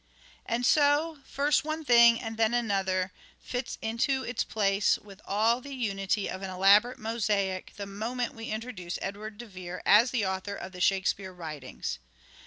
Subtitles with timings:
[0.47, 5.75] And so, first one thing and then another fits into its place with all the
[5.75, 10.55] unity of an elaborate mosaic the moment we introduce Edward de Vere as the author
[10.55, 11.99] of the Shakespeare writings.